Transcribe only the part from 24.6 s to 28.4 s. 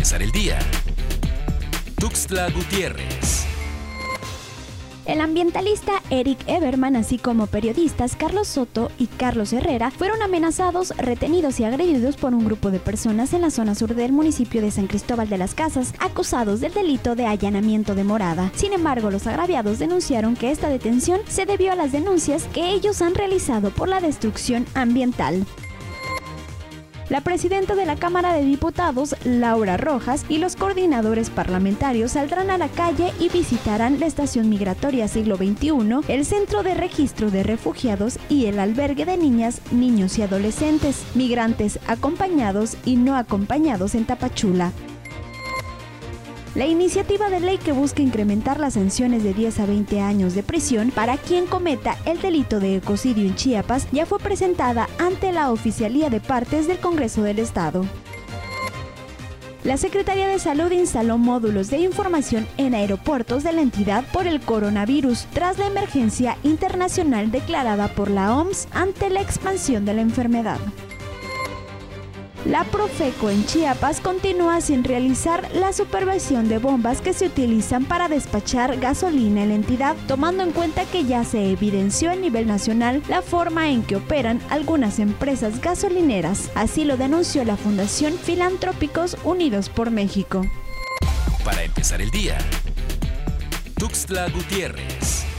ambiental. La presidenta de la Cámara